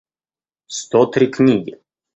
[0.77, 1.77] сто три книги